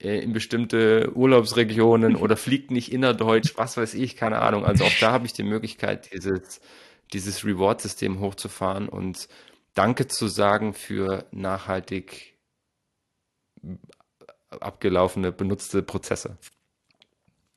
[0.00, 4.64] äh, in bestimmte Urlaubsregionen oder fliegt nicht innerdeutsch, was weiß ich, keine Ahnung.
[4.64, 6.60] Also auch da habe ich die Möglichkeit, dieses,
[7.12, 9.28] dieses Reward-System hochzufahren und
[9.78, 12.36] Danke zu sagen für nachhaltig
[14.50, 16.36] abgelaufene, benutzte Prozesse.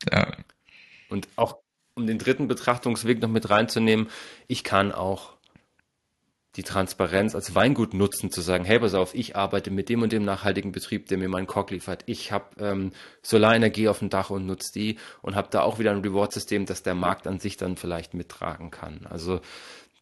[0.07, 0.37] Ja.
[1.09, 1.57] Und auch
[1.95, 4.07] um den dritten Betrachtungsweg noch mit reinzunehmen,
[4.47, 5.33] ich kann auch
[6.57, 10.11] die Transparenz als Weingut nutzen, zu sagen, hey, pass auf, ich arbeite mit dem und
[10.11, 12.03] dem nachhaltigen Betrieb, der mir meinen Kork liefert.
[12.07, 12.91] Ich habe ähm,
[13.23, 16.83] Solarenergie auf dem Dach und nutze die und habe da auch wieder ein Reward-System, das
[16.83, 19.07] der Markt an sich dann vielleicht mittragen kann.
[19.09, 19.39] Also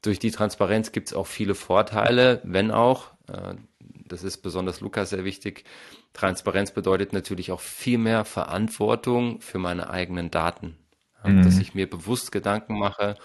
[0.02, 3.56] durch die Transparenz gibt es auch viele Vorteile, wenn auch, äh,
[4.06, 5.66] das ist besonders Lukas sehr wichtig,
[6.14, 10.78] Transparenz bedeutet natürlich auch viel mehr Verantwortung für meine eigenen Daten.
[11.24, 11.44] Mhm.
[11.44, 13.16] Dass ich mir bewusst Gedanken mache,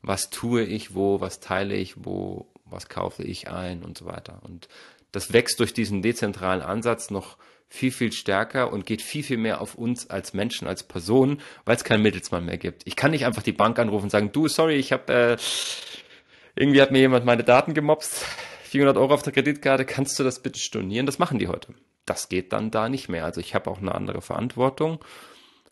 [0.00, 4.40] was tue ich wo, was teile ich wo, was kaufe ich ein und so weiter.
[4.42, 4.68] Und
[5.12, 7.36] das wächst durch diesen dezentralen Ansatz noch
[7.68, 11.76] viel, viel stärker und geht viel, viel mehr auf uns als Menschen, als Personen, weil
[11.76, 12.82] es keinen Mittelsmann mehr gibt.
[12.86, 15.36] Ich kann nicht einfach die Bank anrufen und sagen, du, sorry, ich habe, äh,
[16.54, 18.24] irgendwie hat mir jemand meine Daten gemobst,
[18.64, 21.06] 400 Euro auf der Kreditkarte, kannst du das bitte stornieren?
[21.06, 21.74] Das machen die heute.
[22.06, 23.24] Das geht dann da nicht mehr.
[23.24, 24.98] Also ich habe auch eine andere Verantwortung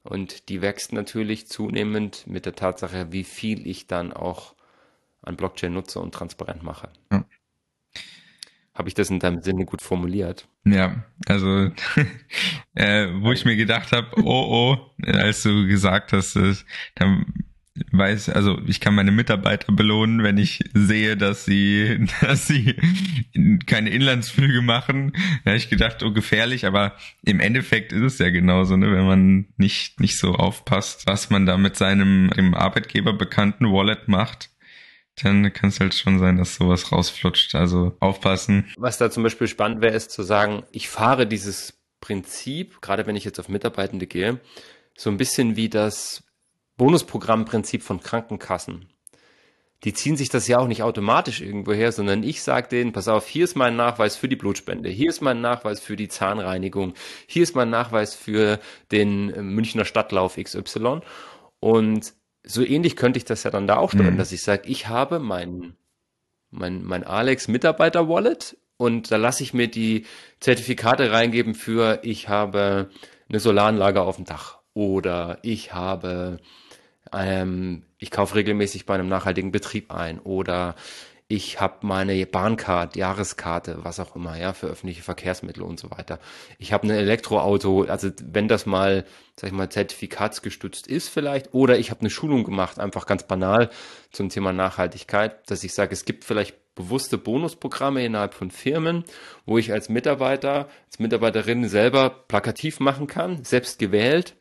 [0.03, 4.55] und die wächst natürlich zunehmend mit der Tatsache, wie viel ich dann auch
[5.23, 6.89] an Blockchain nutze und transparent mache.
[7.13, 7.25] Ja.
[8.73, 10.49] Habe ich das in deinem Sinne gut formuliert?
[10.65, 11.71] Ja, also
[12.75, 16.39] äh, wo ich mir gedacht habe, oh oh, als du gesagt hast,
[16.95, 17.50] dann
[17.93, 22.77] weiß, also ich kann meine Mitarbeiter belohnen, wenn ich sehe, dass sie, dass sie
[23.67, 25.13] keine Inlandsflüge machen.
[25.45, 28.93] Da habe ich gedacht, oh gefährlich, aber im Endeffekt ist es ja genauso, ne?
[28.93, 34.09] wenn man nicht, nicht so aufpasst, was man da mit seinem dem Arbeitgeber bekannten Wallet
[34.09, 34.51] macht,
[35.23, 37.55] dann kann es halt schon sein, dass sowas rausflutscht.
[37.55, 38.71] Also aufpassen.
[38.77, 43.17] Was da zum Beispiel spannend wäre, ist zu sagen, ich fahre dieses Prinzip, gerade wenn
[43.17, 44.41] ich jetzt auf Mitarbeitende gehe,
[44.97, 46.23] so ein bisschen wie das
[46.81, 48.87] Bonusprogrammprinzip von Krankenkassen.
[49.85, 53.07] Die ziehen sich das ja auch nicht automatisch irgendwo her, sondern ich sage denen, pass
[53.07, 56.95] auf, hier ist mein Nachweis für die Blutspende, hier ist mein Nachweis für die Zahnreinigung,
[57.27, 58.61] hier ist mein Nachweis für
[58.93, 61.01] den äh, Münchner Stadtlauf XY.
[61.61, 62.15] Und
[62.45, 64.19] so ähnlich könnte ich das ja dann da auch steuern, mhm.
[64.19, 65.77] dass ich sage, ich habe mein,
[66.51, 70.07] mein, mein Alex Mitarbeiter Wallet und da lasse ich mir die
[70.41, 72.89] Zertifikate reingeben für, ich habe
[73.29, 76.41] eine Solaranlage auf dem Dach oder ich habe,
[77.13, 80.75] ähm, ich kaufe regelmäßig bei einem nachhaltigen Betrieb ein oder
[81.33, 86.19] ich habe meine Bahncard, Jahreskarte, was auch immer, ja, für öffentliche Verkehrsmittel und so weiter.
[86.59, 89.05] Ich habe ein Elektroauto, also wenn das mal,
[89.37, 93.71] sag ich mal, zertifikatsgestützt ist vielleicht, oder ich habe eine Schulung gemacht, einfach ganz banal
[94.11, 99.05] zum Thema Nachhaltigkeit, dass ich sage, es gibt vielleicht bewusste Bonusprogramme innerhalb von Firmen,
[99.47, 104.35] wo ich als Mitarbeiter, als Mitarbeiterin selber plakativ machen kann, selbst gewählt,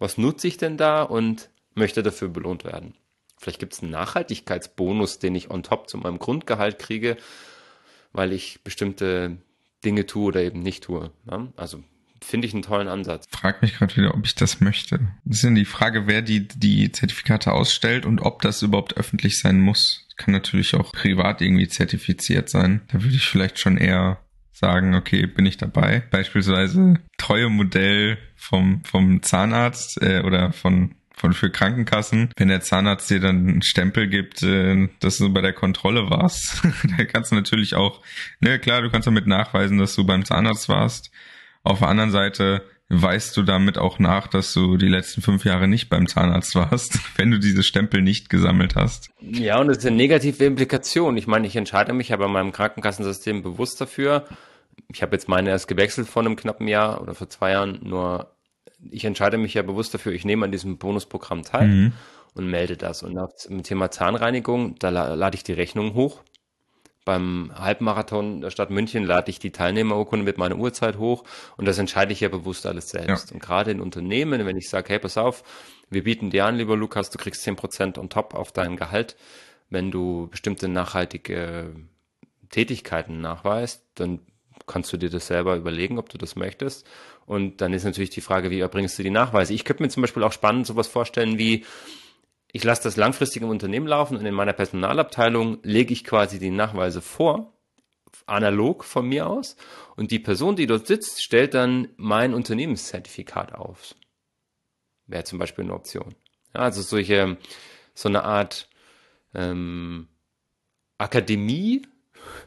[0.00, 2.94] was nutze ich denn da und möchte dafür belohnt werden.
[3.38, 7.16] Vielleicht gibt es einen Nachhaltigkeitsbonus, den ich on top zu meinem Grundgehalt kriege,
[8.12, 9.38] weil ich bestimmte
[9.84, 11.10] Dinge tue oder eben nicht tue.
[11.30, 11.48] Ja?
[11.56, 11.82] Also
[12.22, 13.26] finde ich einen tollen Ansatz.
[13.30, 15.00] Frag mich gerade wieder, ob ich das möchte.
[15.24, 19.38] Das ist ja die Frage, wer die, die Zertifikate ausstellt und ob das überhaupt öffentlich
[19.38, 20.06] sein muss.
[20.16, 22.82] Kann natürlich auch privat irgendwie zertifiziert sein.
[22.92, 24.20] Da würde ich vielleicht schon eher
[24.52, 26.04] sagen, okay, bin ich dabei.
[26.10, 33.08] Beispielsweise treue Modell vom, vom Zahnarzt äh, oder von von für Krankenkassen, wenn der Zahnarzt
[33.08, 36.62] dir dann einen Stempel gibt, äh, dass du bei der Kontrolle warst,
[36.98, 38.02] da kannst du natürlich auch,
[38.40, 41.10] ne, klar, du kannst damit nachweisen, dass du beim Zahnarzt warst.
[41.62, 45.66] Auf der anderen Seite weißt du damit auch nach, dass du die letzten fünf Jahre
[45.66, 49.08] nicht beim Zahnarzt warst, wenn du diese Stempel nicht gesammelt hast.
[49.22, 51.16] Ja, und das ist eine negative Implikation.
[51.16, 54.26] Ich meine, ich entscheide mich ja bei meinem Krankenkassensystem bewusst dafür.
[54.92, 58.33] Ich habe jetzt meine erst gewechselt vor einem knappen Jahr oder vor zwei Jahren, nur
[58.90, 61.92] ich entscheide mich ja bewusst dafür, ich nehme an diesem Bonusprogramm teil mhm.
[62.34, 63.02] und melde das.
[63.02, 66.22] Und zum Thema Zahnreinigung, da lade ich die Rechnung hoch.
[67.04, 71.24] Beim Halbmarathon der Stadt München lade ich die Teilnehmerurkunde mit meiner Uhrzeit hoch
[71.58, 73.28] und das entscheide ich ja bewusst alles selbst.
[73.28, 73.34] Ja.
[73.34, 75.42] Und gerade in Unternehmen, wenn ich sage, hey, pass auf,
[75.90, 79.16] wir bieten dir an, lieber Lukas, du kriegst zehn Prozent on top auf dein Gehalt,
[79.68, 81.74] wenn du bestimmte nachhaltige
[82.48, 84.20] Tätigkeiten nachweist, dann
[84.66, 86.86] kannst du dir das selber überlegen, ob du das möchtest.
[87.26, 89.54] Und dann ist natürlich die Frage, wie erbringst du die Nachweise?
[89.54, 91.64] Ich könnte mir zum Beispiel auch spannend sowas vorstellen wie,
[92.52, 96.50] ich lasse das langfristig im Unternehmen laufen und in meiner Personalabteilung lege ich quasi die
[96.50, 97.52] Nachweise vor,
[98.26, 99.56] analog von mir aus.
[99.96, 103.94] Und die Person, die dort sitzt, stellt dann mein Unternehmenszertifikat auf.
[105.06, 106.14] Wäre zum Beispiel eine Option.
[106.54, 107.36] Ja, also solche,
[107.94, 108.68] so eine Art
[109.34, 110.08] ähm,
[110.98, 111.82] Akademie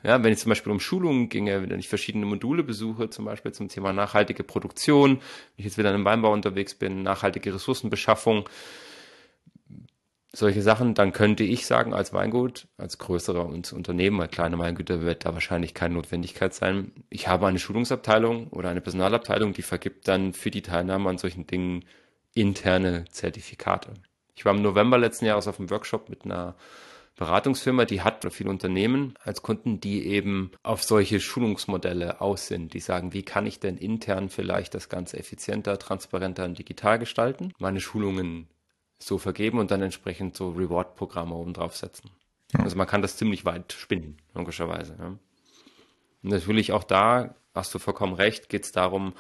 [0.04, 3.52] ja, wenn ich zum Beispiel um Schulungen ginge, wenn ich verschiedene Module besuche, zum Beispiel
[3.52, 5.20] zum Thema nachhaltige Produktion, wenn
[5.58, 8.48] ich jetzt wieder im Weinbau unterwegs bin, nachhaltige Ressourcenbeschaffung,
[10.34, 15.26] solche Sachen, dann könnte ich sagen, als Weingut, als größerer Unternehmen, als kleine Weingüter wird
[15.26, 16.92] da wahrscheinlich keine Notwendigkeit sein.
[17.10, 21.48] Ich habe eine Schulungsabteilung oder eine Personalabteilung, die vergibt dann für die Teilnahme an solchen
[21.48, 21.86] Dingen
[22.36, 23.94] interne Zertifikate.
[24.36, 26.56] Ich war im November letzten Jahres auf einem Workshop mit einer
[27.18, 32.80] Beratungsfirma, die hat viele Unternehmen als Kunden, die eben auf solche Schulungsmodelle aus sind, die
[32.80, 37.82] sagen, wie kann ich denn intern vielleicht das Ganze effizienter, transparenter und digital gestalten, meine
[37.82, 38.48] Schulungen
[39.00, 42.12] so vergeben und dann entsprechend so Reward-Programme oben drauf setzen.
[42.54, 42.60] Ja.
[42.62, 44.96] Also man kann das ziemlich weit spinnen, logischerweise.
[45.00, 45.08] Ja.
[45.08, 45.20] Und
[46.24, 49.14] natürlich auch da, hast du vollkommen recht, geht es darum,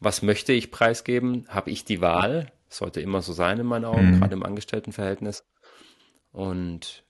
[0.00, 1.46] was möchte ich preisgeben?
[1.48, 2.52] Habe ich die Wahl?
[2.68, 4.20] Sollte immer so sein in meinen Augen, mhm.
[4.20, 5.44] gerade im Angestelltenverhältnis.
[6.32, 7.05] Und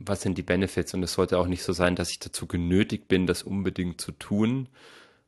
[0.00, 3.08] was sind die Benefits und es sollte auch nicht so sein, dass ich dazu genötigt
[3.08, 4.68] bin, das unbedingt zu tun.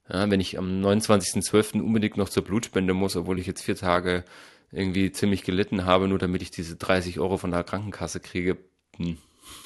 [0.09, 1.81] Ja, wenn ich am 29.12.
[1.81, 4.25] unbedingt noch zur Blutspende muss, obwohl ich jetzt vier Tage
[4.73, 8.57] irgendwie ziemlich gelitten habe, nur damit ich diese 30 Euro von der Krankenkasse kriege.
[8.97, 9.19] Hm.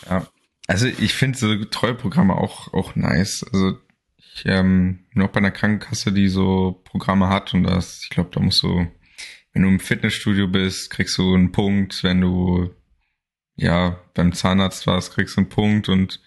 [0.09, 0.27] Ja,
[0.67, 3.45] also ich finde so Treueprogramme auch, auch nice.
[3.53, 3.79] Also
[4.19, 8.31] ich ähm, bin auch bei einer Krankenkasse, die so Programme hat und das, ich glaube,
[8.33, 8.87] da musst du,
[9.53, 12.71] wenn du im Fitnessstudio bist, kriegst du einen Punkt, wenn du
[13.57, 16.21] ja beim Zahnarzt warst, kriegst du einen Punkt und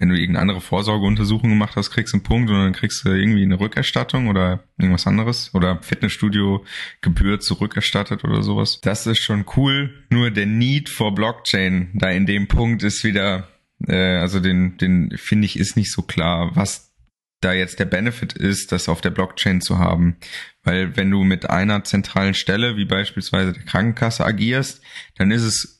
[0.00, 3.10] wenn du irgendeine andere Vorsorgeuntersuchung gemacht hast, kriegst du einen Punkt und dann kriegst du
[3.10, 6.64] irgendwie eine Rückerstattung oder irgendwas anderes oder Fitnessstudio
[7.02, 8.80] Gebühr zurückerstattet oder sowas.
[8.80, 10.06] Das ist schon cool.
[10.08, 13.48] Nur der Need for Blockchain da in dem Punkt ist wieder,
[13.86, 16.94] äh, also den, den finde ich ist nicht so klar, was
[17.42, 20.16] da jetzt der Benefit ist, das auf der Blockchain zu haben.
[20.62, 24.82] Weil wenn du mit einer zentralen Stelle, wie beispielsweise der Krankenkasse, agierst,
[25.16, 25.79] dann ist es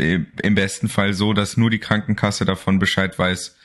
[0.00, 3.56] im besten Fall so, dass nur die Krankenkasse davon Bescheid weiß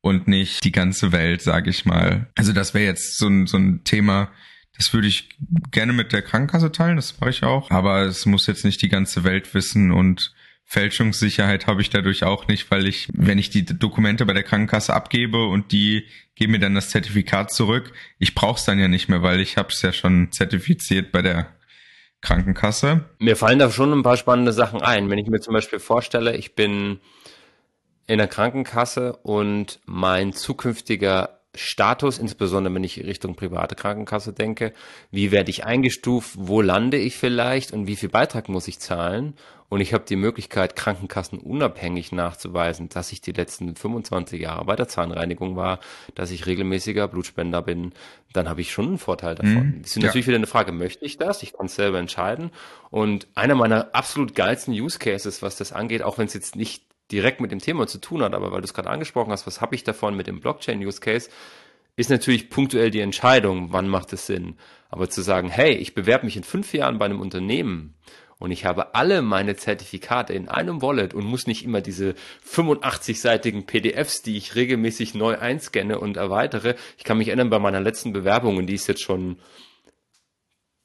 [0.00, 2.30] und nicht die ganze Welt, sage ich mal.
[2.36, 4.30] Also das wäre jetzt so ein, so ein Thema,
[4.76, 5.28] das würde ich
[5.70, 7.70] gerne mit der Krankenkasse teilen, das mache ich auch.
[7.70, 10.32] Aber es muss jetzt nicht die ganze Welt wissen und
[10.64, 14.94] Fälschungssicherheit habe ich dadurch auch nicht, weil ich, wenn ich die Dokumente bei der Krankenkasse
[14.94, 19.08] abgebe und die geben mir dann das Zertifikat zurück, ich brauche es dann ja nicht
[19.08, 21.52] mehr, weil ich habe es ja schon zertifiziert bei der
[22.22, 23.04] Krankenkasse.
[23.18, 25.08] Mir fallen da schon ein paar spannende Sachen ein.
[25.08, 27.00] Wenn ich mir zum Beispiel vorstelle, ich bin
[28.06, 34.72] in der Krankenkasse und mein zukünftiger Status, insbesondere wenn ich Richtung private Krankenkasse denke,
[35.10, 39.34] wie werde ich eingestuft, wo lande ich vielleicht und wie viel Beitrag muss ich zahlen?
[39.70, 44.74] Und ich habe die Möglichkeit, Krankenkassen unabhängig nachzuweisen, dass ich die letzten 25 Jahre bei
[44.74, 45.78] der Zahnreinigung war,
[46.16, 47.92] dass ich regelmäßiger Blutspender bin,
[48.32, 49.76] dann habe ich schon einen Vorteil davon.
[49.76, 50.30] Mhm, ist natürlich ja.
[50.30, 51.44] wieder eine Frage, möchte ich das?
[51.44, 52.50] Ich kann es selber entscheiden.
[52.90, 56.82] Und einer meiner absolut geilsten Use Cases, was das angeht, auch wenn es jetzt nicht
[57.12, 59.60] direkt mit dem Thema zu tun hat, aber weil du es gerade angesprochen hast, was
[59.60, 61.30] habe ich davon mit dem Blockchain-Use-Case,
[61.94, 64.56] ist natürlich punktuell die Entscheidung, wann macht es Sinn.
[64.88, 67.94] Aber zu sagen, hey, ich bewerbe mich in fünf Jahren bei einem Unternehmen
[68.40, 72.14] und ich habe alle meine Zertifikate in einem Wallet und muss nicht immer diese
[72.50, 76.74] 85-seitigen PDFs, die ich regelmäßig neu einscanne und erweitere.
[76.96, 79.38] Ich kann mich erinnern, bei meiner letzten Bewerbung, und die ist jetzt schon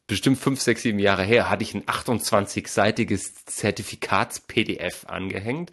[0.06, 5.72] bestimmt fünf, sechs, sieben Jahre her, hatte ich ein 28-seitiges Zertifikats-PDF angehängt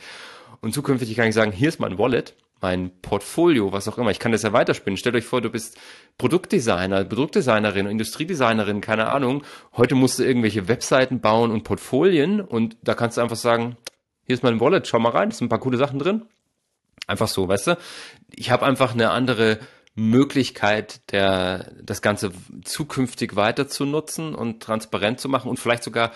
[0.61, 4.11] und zukünftig kann ich sagen, hier ist mein Wallet, mein Portfolio, was auch immer.
[4.11, 4.97] Ich kann das ja weiterspinnen.
[4.97, 5.77] Stellt euch vor, du bist
[6.17, 9.43] Produktdesigner, Produktdesignerin, Industriedesignerin, keine Ahnung.
[9.77, 13.77] Heute musst du irgendwelche Webseiten bauen und Portfolien und da kannst du einfach sagen,
[14.25, 16.23] hier ist mein Wallet, schau mal rein, es sind ein paar coole Sachen drin.
[17.09, 17.79] Einfach so, weißt du?
[18.31, 19.59] Ich habe einfach eine andere
[19.95, 22.31] Möglichkeit, der, das Ganze
[22.65, 26.13] zukünftig weiter zu nutzen und transparent zu machen und vielleicht sogar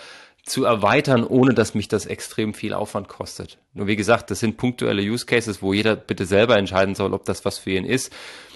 [0.47, 3.57] zu erweitern, ohne dass mich das extrem viel Aufwand kostet.
[3.73, 7.25] Nur wie gesagt, das sind punktuelle Use Cases, wo jeder bitte selber entscheiden soll, ob
[7.25, 8.13] das was für ihn ist.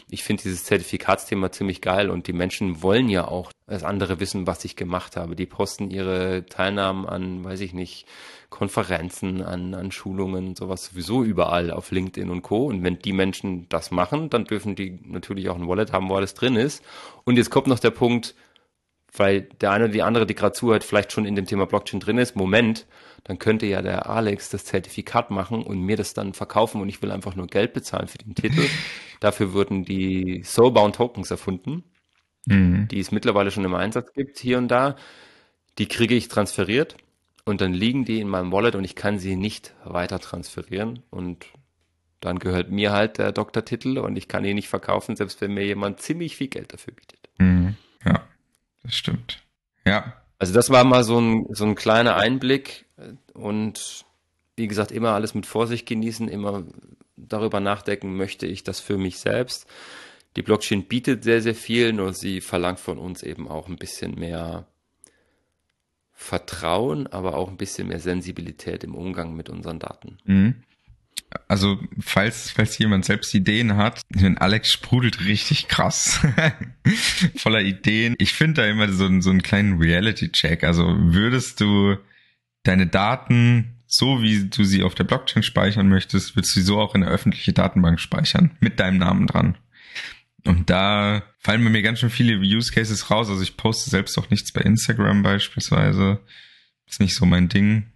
[0.09, 4.45] Ich finde dieses Zertifikatsthema ziemlich geil und die Menschen wollen ja auch, dass andere wissen,
[4.45, 5.35] was ich gemacht habe.
[5.35, 8.05] Die posten ihre Teilnahmen an, weiß ich nicht,
[8.49, 12.65] Konferenzen, an, an Schulungen, sowas sowieso überall auf LinkedIn und Co.
[12.65, 16.15] Und wenn die Menschen das machen, dann dürfen die natürlich auch ein Wallet haben, wo
[16.15, 16.83] alles drin ist.
[17.23, 18.35] Und jetzt kommt noch der Punkt,
[19.15, 21.99] weil der eine oder die andere, die gerade zuhört, vielleicht schon in dem Thema Blockchain
[21.99, 22.87] drin ist, Moment,
[23.23, 27.01] dann könnte ja der Alex das Zertifikat machen und mir das dann verkaufen und ich
[27.01, 28.63] will einfach nur Geld bezahlen für den Titel.
[29.19, 31.83] Dafür wurden die Soulbound Tokens erfunden,
[32.45, 32.87] mhm.
[32.89, 34.95] die es mittlerweile schon im Einsatz gibt, hier und da.
[35.77, 36.95] Die kriege ich transferiert
[37.45, 41.45] und dann liegen die in meinem Wallet und ich kann sie nicht weiter transferieren und
[42.21, 45.65] dann gehört mir halt der Doktortitel und ich kann ihn nicht verkaufen, selbst wenn mir
[45.65, 47.19] jemand ziemlich viel Geld dafür bietet.
[47.37, 47.75] Mhm.
[48.05, 48.21] Ja
[48.83, 49.43] das stimmt.
[49.85, 50.13] Ja.
[50.39, 52.85] Also das war mal so ein, so ein kleiner Einblick
[53.33, 54.05] und
[54.55, 56.63] wie gesagt, immer alles mit Vorsicht genießen, immer
[57.15, 59.67] darüber nachdenken, möchte ich das für mich selbst.
[60.35, 64.15] Die Blockchain bietet sehr, sehr viel, nur sie verlangt von uns eben auch ein bisschen
[64.15, 64.65] mehr
[66.11, 70.17] Vertrauen, aber auch ein bisschen mehr Sensibilität im Umgang mit unseren Daten.
[70.25, 70.63] Mhm
[71.51, 76.25] also falls, falls jemand selbst Ideen hat, denn Alex sprudelt richtig krass.
[77.35, 78.15] Voller Ideen.
[78.19, 80.63] Ich finde da immer so, so einen kleinen Reality-Check.
[80.63, 81.97] Also würdest du
[82.63, 86.79] deine Daten so wie du sie auf der Blockchain speichern möchtest, würdest du sie so
[86.79, 88.51] auch in der öffentlichen Datenbank speichern.
[88.61, 89.57] Mit deinem Namen dran.
[90.45, 93.29] Und da fallen bei mir ganz schön viele Use Cases raus.
[93.29, 96.21] Also ich poste selbst auch nichts bei Instagram beispielsweise.
[96.87, 97.90] Ist nicht so mein Ding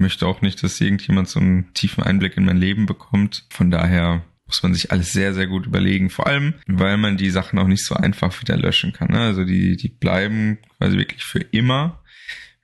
[0.00, 3.46] möchte auch nicht, dass irgendjemand so einen tiefen Einblick in mein Leben bekommt.
[3.50, 6.10] Von daher muss man sich alles sehr, sehr gut überlegen.
[6.10, 9.12] Vor allem, weil man die Sachen auch nicht so einfach wieder löschen kann.
[9.12, 9.20] Ne?
[9.20, 12.02] Also die, die bleiben quasi wirklich für immer.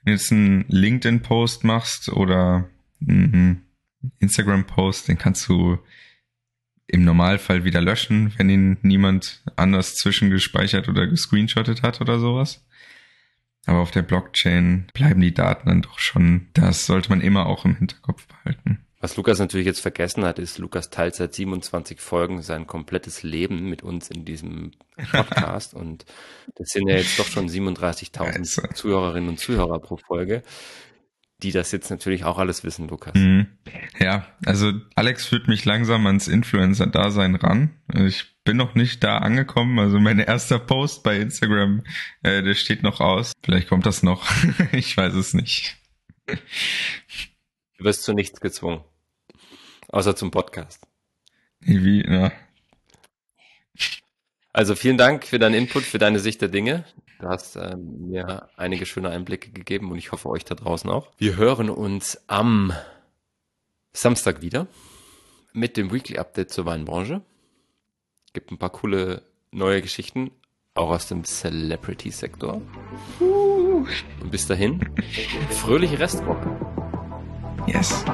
[0.03, 2.69] Wenn du jetzt einen LinkedIn-Post machst oder
[3.01, 3.67] einen
[4.19, 5.79] Instagram-Post, den kannst du
[6.89, 12.66] im Normalfall wieder löschen, wenn ihn niemand anders zwischengespeichert oder gescreenshottet hat oder sowas.
[13.67, 16.49] Aber auf der Blockchain bleiben die Daten dann doch schon.
[16.55, 18.81] Das sollte man immer auch im Hinterkopf behalten.
[19.01, 23.69] Was Lukas natürlich jetzt vergessen hat, ist, Lukas teilt seit 27 Folgen sein komplettes Leben
[23.69, 24.73] mit uns in diesem
[25.13, 25.75] Podcast.
[25.75, 26.07] und
[26.55, 28.63] das sind ja jetzt doch schon 37.000 also.
[28.75, 30.43] Zuhörerinnen und Zuhörer pro Folge
[31.43, 33.15] die das jetzt natürlich auch alles wissen, Lukas.
[33.15, 33.47] Mhm.
[33.99, 37.71] Ja, also Alex führt mich langsam ans Influencer-Dasein ran.
[37.93, 39.79] Ich bin noch nicht da angekommen.
[39.79, 41.85] Also mein erster Post bei Instagram,
[42.23, 43.33] äh, der steht noch aus.
[43.45, 44.27] Vielleicht kommt das noch.
[44.73, 45.77] ich weiß es nicht.
[46.27, 48.83] Du wirst zu nichts gezwungen.
[49.89, 50.87] Außer zum Podcast.
[51.61, 52.33] Wie, ja.
[54.53, 56.85] Also vielen Dank für deinen Input, für deine Sicht der Dinge.
[57.19, 61.13] Du hast äh, mir einige schöne Einblicke gegeben und ich hoffe euch da draußen auch.
[61.19, 62.73] Wir hören uns am
[63.93, 64.67] Samstag wieder
[65.53, 67.23] mit dem Weekly Update zur Weinbranche.
[68.37, 70.31] Gibt ein paar coole neue Geschichten,
[70.75, 72.61] auch aus dem Celebrity-Sektor.
[73.19, 74.79] Und bis dahin,
[75.53, 76.55] fröhliche Restwoche.
[77.67, 78.05] Yes.